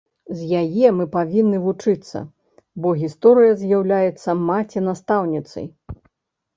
[0.37, 2.23] З яе мы павінны вучыцца,
[2.85, 5.75] бо гісторыя з'яўляецца маці-настаўніцай.